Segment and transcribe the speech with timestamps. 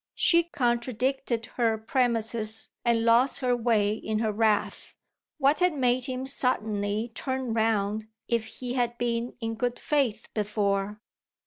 [0.15, 4.95] She contradicted her premises and lost her way in her wrath.
[5.37, 10.99] What had made him suddenly turn round if he had been in good faith before?